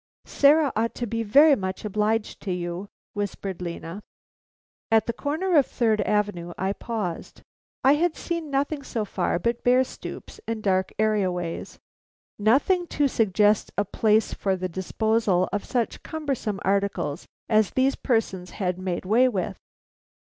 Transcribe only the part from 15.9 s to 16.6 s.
cumbersome